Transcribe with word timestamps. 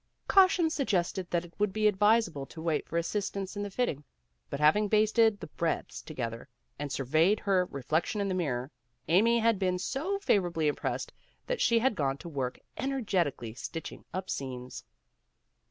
Caution 0.27 0.71
suggested 0.71 1.29
that 1.29 1.45
it 1.45 1.53
would 1.59 1.71
be 1.71 1.85
advisable 1.87 2.47
to 2.47 2.59
wait 2.59 2.87
for 2.87 2.97
assistance 2.97 3.55
in 3.55 3.61
the 3.61 3.69
fitting, 3.69 4.03
but 4.49 4.59
having 4.59 4.87
basted 4.87 5.39
the 5.39 5.45
breadths 5.45 6.01
together 6.01 6.49
and 6.79 6.91
surveyed 6.91 7.39
her 7.39 7.67
reflection 7.69 8.19
in 8.19 8.27
the 8.27 8.33
mirror, 8.33 8.71
Amy 9.09 9.37
had 9.37 9.59
been 9.59 9.77
so 9.77 10.17
favorably 10.17 10.67
impressed 10.67 11.13
that 11.45 11.61
she 11.61 11.77
had 11.77 11.93
gone 11.93 12.17
to 12.17 12.27
work 12.29 12.57
energetically 12.77 13.53
stitching 13.53 14.03
up 14.11 14.27
seams. 14.27 14.83